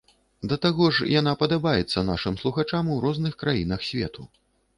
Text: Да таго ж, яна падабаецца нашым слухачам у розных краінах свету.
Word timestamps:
Да 0.51 0.55
таго 0.65 0.87
ж, 0.95 1.09
яна 1.19 1.33
падабаецца 1.41 2.05
нашым 2.09 2.39
слухачам 2.41 2.91
у 2.97 2.99
розных 3.05 3.37
краінах 3.45 3.87
свету. 3.91 4.29